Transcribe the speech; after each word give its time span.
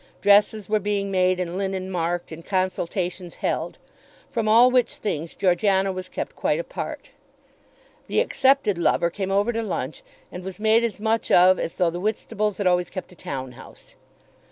Dresses 0.19 0.67
were 0.67 0.79
being 0.79 1.11
made 1.11 1.39
and 1.39 1.59
linen 1.59 1.91
marked, 1.91 2.31
and 2.31 2.43
consultations 2.43 3.35
held, 3.35 3.77
from 4.31 4.47
all 4.47 4.71
which 4.71 4.95
things 4.95 5.35
Georgiana 5.35 5.91
was 5.91 6.09
kept 6.09 6.35
quite 6.35 6.59
apart. 6.59 7.11
The 8.07 8.19
accepted 8.19 8.79
lover 8.79 9.11
came 9.11 9.29
over 9.29 9.53
to 9.53 9.61
lunch, 9.61 10.01
and 10.31 10.43
was 10.43 10.59
made 10.59 10.83
as 10.83 10.99
much 10.99 11.29
of 11.29 11.59
as 11.59 11.75
though 11.75 11.91
the 11.91 12.01
Whitstables 12.01 12.57
had 12.57 12.65
always 12.65 12.89
kept 12.89 13.11
a 13.11 13.15
town 13.15 13.51
house. 13.51 13.93